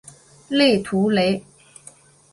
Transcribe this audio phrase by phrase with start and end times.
[0.49, 1.43] 勒图雷。